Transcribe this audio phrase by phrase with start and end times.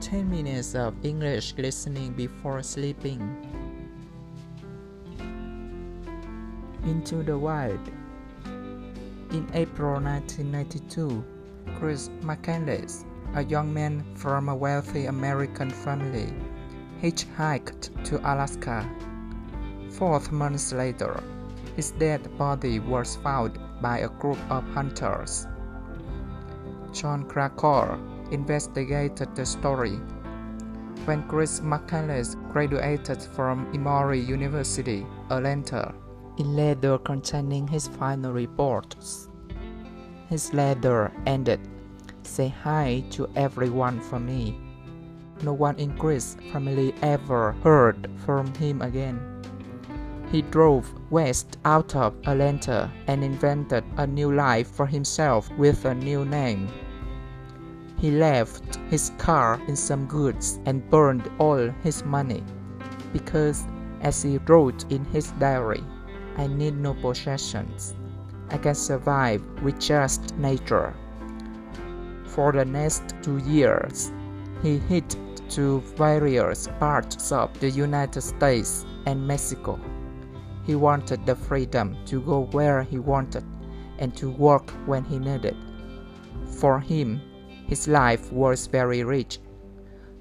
[0.00, 3.20] 10 minutes of English listening before sleeping.
[6.84, 7.80] Into the Wild.
[9.30, 11.22] In April 1992,
[11.78, 16.32] Chris McCandless, a young man from a wealthy American family,
[17.02, 18.88] hitchhiked to Alaska.
[19.90, 21.22] Four months later,
[21.76, 25.46] his dead body was found by a group of hunters.
[26.94, 27.98] Jon Krakauer
[28.30, 29.98] investigated the story.
[31.04, 35.94] When Chris McCandless graduated from Emory University, Atlanta,
[36.38, 39.28] in letter containing his final reports.
[40.28, 41.60] His letter ended,
[42.22, 44.58] Say hi to everyone for me.
[45.42, 49.18] No one in Chris' family ever heard from him again.
[50.30, 55.94] He drove west out of Atlanta and invented a new life for himself with a
[55.94, 56.68] new name.
[58.00, 62.42] He left his car in some goods and burned all his money
[63.12, 63.66] because,
[64.00, 65.84] as he wrote in his diary,
[66.38, 67.94] I need no possessions.
[68.48, 70.94] I can survive with just nature.
[72.24, 74.10] For the next two years,
[74.62, 75.14] he hit
[75.50, 79.78] to various parts of the United States and Mexico.
[80.64, 83.44] He wanted the freedom to go where he wanted
[83.98, 85.56] and to work when he needed.
[86.60, 87.20] For him,
[87.70, 89.38] his life was very rich.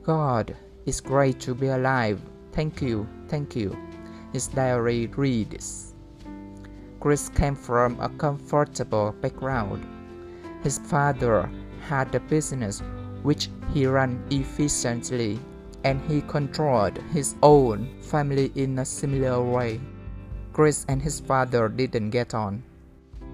[0.03, 0.55] God,
[0.85, 2.21] it's great to be alive.
[2.51, 3.75] Thank you, thank you.
[4.31, 5.95] His diary reads
[6.99, 9.83] Chris came from a comfortable background.
[10.61, 11.49] His father
[11.87, 12.83] had a business
[13.23, 15.39] which he ran efficiently,
[15.83, 19.81] and he controlled his own family in a similar way.
[20.53, 22.61] Chris and his father didn't get on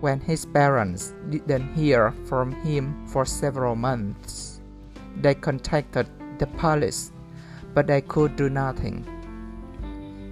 [0.01, 4.61] when his parents didn't hear from him for several months.
[5.21, 7.11] They contacted the police,
[7.73, 9.05] but they could do nothing.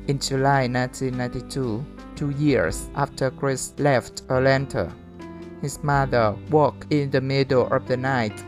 [0.08, 1.86] In July 1992,
[2.16, 4.92] two years after Chris left Atlanta,
[5.62, 8.44] his mother woke in the middle of the night.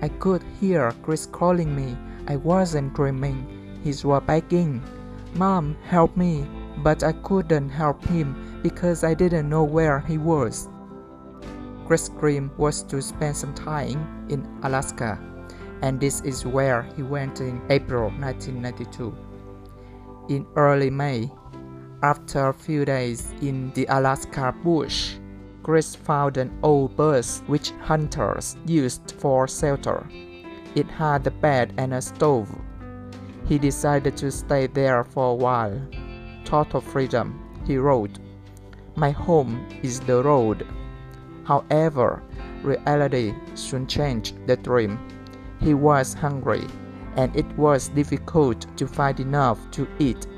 [0.00, 1.96] I could hear Chris calling me.
[2.26, 3.46] I wasn't dreaming.
[3.84, 4.82] He was begging,
[5.34, 6.46] Mom, help me.
[6.78, 10.70] But I couldn't help him because I didn't know where he was.
[11.86, 15.18] Chris' dream was to spend some time in Alaska,
[15.82, 19.14] and this is where he went in April 1992.
[20.30, 21.30] In early May,
[22.02, 25.16] after a few days in the Alaska bush,
[25.62, 30.06] Chris found an old bus which hunters used for shelter.
[30.74, 32.48] It had a bed and a stove.
[33.46, 35.78] He decided to stay there for a while.
[36.46, 38.18] Total freedom, he wrote.
[38.96, 40.64] My home is the road.
[41.42, 42.22] However,
[42.62, 44.98] reality soon changed the dream.
[45.60, 46.64] He was hungry,
[47.16, 50.28] and it was difficult to find enough to eat.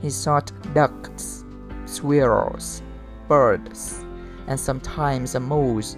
[0.00, 1.44] He sought ducks,
[1.86, 2.82] squirrels,
[3.28, 4.04] birds,
[4.48, 5.96] and sometimes a mouse,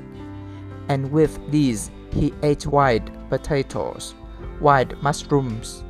[0.88, 4.14] and with these he ate white potatoes,
[4.58, 5.84] white mushrooms,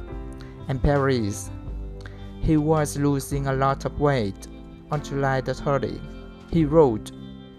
[0.69, 1.51] and berries.
[2.41, 4.47] He was losing a lot of weight
[4.91, 6.01] on July the 30th,
[6.51, 7.13] he wrote,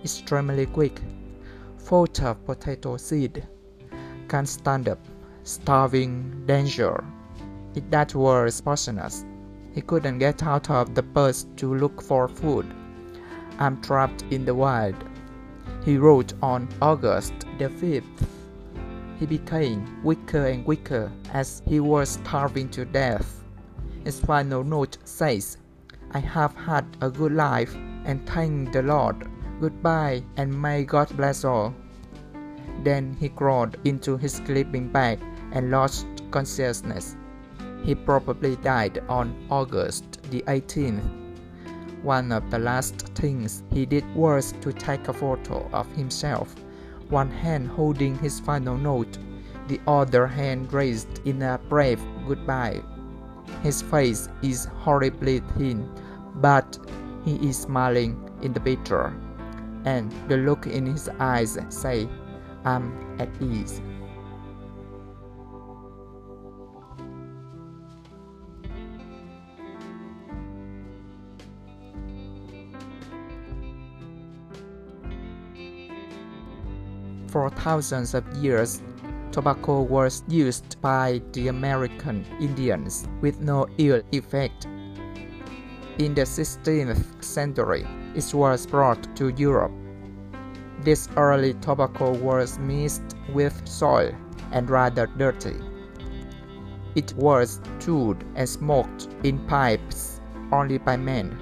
[0.04, 1.02] extremely quick,
[1.78, 3.48] full of potato seed,
[4.28, 5.00] can't stand up,
[5.44, 7.04] starving, danger.
[7.76, 9.26] If that was poisonous,
[9.74, 12.66] he couldn't get out of the bus to look for food.
[13.60, 14.96] I'm trapped in the wild.
[15.86, 18.28] He wrote on August the 5th.
[19.20, 23.44] He became weaker and weaker as he was starving to death.
[24.04, 25.58] His final note says,
[26.14, 27.74] I have had a good life
[28.06, 29.28] and thank the Lord.
[29.62, 31.74] Goodbye and may God bless all.
[32.84, 35.20] Then he crawled into his sleeping bag
[35.54, 37.16] and lost consciousness.
[37.84, 41.02] He probably died on August the 18th.
[42.04, 46.56] One of the last things he did was to take a photo of himself,
[47.10, 49.18] one hand holding his final note,
[49.68, 52.82] the other hand raised in a brave goodbye.
[53.64, 55.88] His face is horribly thin,
[56.36, 56.80] but
[57.24, 59.14] he is smiling in the picture,
[59.86, 62.10] and the look in his eyes say,
[62.66, 63.82] I'm at ease.
[77.28, 78.82] For thousands of years,
[79.32, 84.66] tobacco was used by the American Indians with no ill effect.
[85.98, 87.86] In the 16th century,
[88.16, 89.72] it was brought to Europe.
[90.84, 94.14] This early tobacco was mixed with soil
[94.52, 95.56] and rather dirty.
[96.96, 100.20] It was chewed and smoked in pipes
[100.52, 101.38] only by men.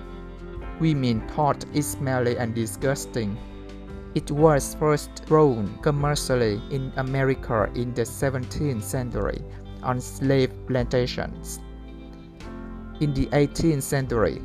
[0.79, 3.37] Women thought it smelly and disgusting.
[4.15, 9.43] It was first grown commercially in America in the 17th century
[9.83, 11.59] on slave plantations.
[13.01, 14.41] In the 18th century,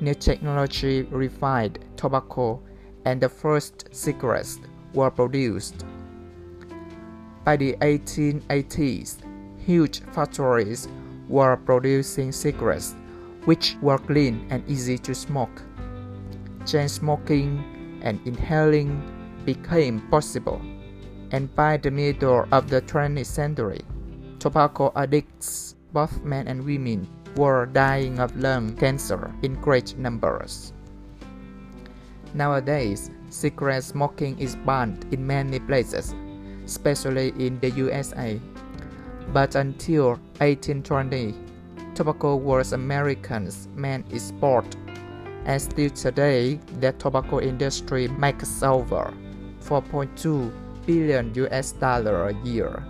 [0.00, 2.60] new technology refined tobacco
[3.04, 4.58] and the first cigarettes
[4.94, 5.84] were produced.
[7.44, 9.18] By the 1880s,
[9.58, 10.88] huge factories
[11.28, 12.96] were producing cigarettes
[13.44, 15.62] which were clean and easy to smoke.
[16.66, 17.62] Chain smoking
[18.04, 19.02] and inhaling
[19.44, 20.60] became possible,
[21.32, 23.82] and by the middle of the 20th century,
[24.38, 30.72] tobacco addicts, both men and women, were dying of lung cancer in great numbers.
[32.34, 36.14] Nowadays, cigarette smoking is banned in many places,
[36.64, 38.40] especially in the USA.
[39.32, 41.34] But until 1820,
[41.94, 44.76] tobacco was Americans' main export,
[45.44, 49.12] and still today the tobacco industry makes over
[49.60, 50.52] 4.2
[50.86, 52.82] billion US dollar a year.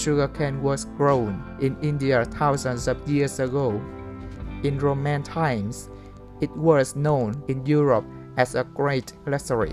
[0.00, 3.72] Sugarcane was grown in India thousands of years ago.
[4.62, 5.90] In Roman times,
[6.40, 8.06] it was known in Europe
[8.38, 9.72] as a great luxury,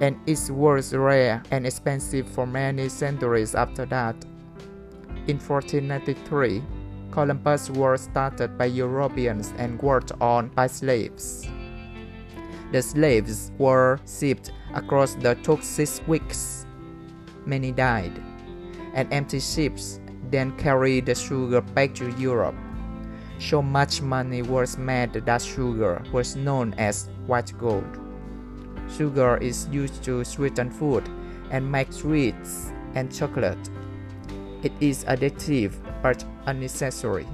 [0.00, 4.14] and it was rare and expensive for many centuries after that.
[5.28, 6.62] In 1493,
[7.10, 11.46] Columbus was started by Europeans and worked on by slaves.
[12.72, 16.64] The slaves were shipped across the took six weeks.
[17.44, 18.22] Many died
[18.94, 22.56] and empty ships then carried the sugar back to Europe.
[23.38, 28.00] So much money was made that sugar was known as white gold.
[28.96, 31.06] Sugar is used to sweeten food
[31.50, 33.67] and make sweets and chocolate.
[34.62, 37.26] It is addictive but unnecessary.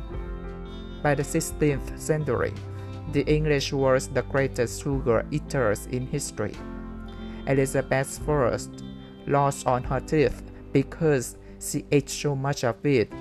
[1.02, 2.52] By the 16th century,
[3.12, 6.54] the English were the greatest sugar eaters in history.
[7.46, 8.58] Elizabeth I
[9.26, 10.42] lost on her teeth
[10.72, 13.12] because she ate so much of it.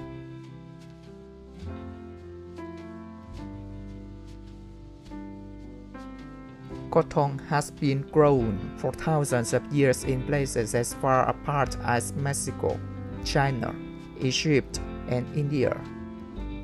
[6.92, 12.80] Cotton has been grown for thousands of years in places as far apart as Mexico,
[13.26, 13.74] China,
[14.22, 15.80] Egypt, and India.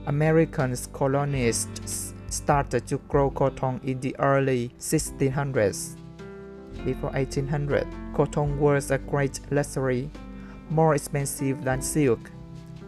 [0.07, 5.96] American colonists started to grow cotton in the early 1600s.
[6.86, 10.10] Before 1800, cotton was a great luxury
[10.69, 12.19] more expensive than silk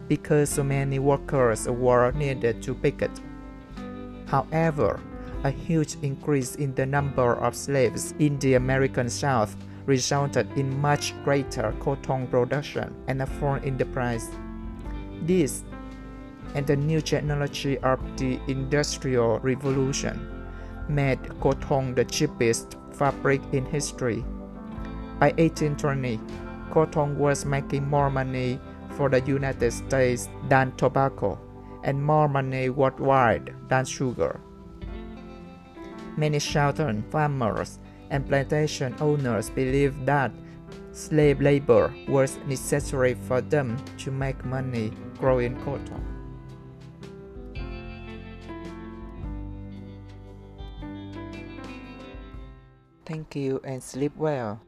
[0.08, 3.20] because so many workers were needed to pick it.
[4.26, 5.00] However,
[5.44, 9.56] a huge increase in the number of slaves in the American South
[9.86, 14.28] resulted in much greater cotton production and a fall in the price.
[15.22, 15.62] This
[16.54, 20.28] and the new technology of the Industrial Revolution
[20.88, 24.24] made cotton the cheapest fabric in history.
[25.18, 26.20] By 1820,
[26.72, 28.58] cotton was making more money
[28.96, 31.38] for the United States than tobacco
[31.84, 34.40] and more money worldwide than sugar.
[36.16, 37.78] Many Southern farmers
[38.10, 40.32] and plantation owners believed that
[40.92, 46.12] slave labor was necessary for them to make money growing cotton.
[53.04, 54.60] Thank you and sleep well.